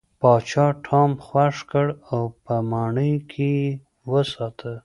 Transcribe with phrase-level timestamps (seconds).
[0.19, 3.69] پاچا ټام خوښ کړ او په ماڼۍ کې یې
[4.11, 4.73] وساته.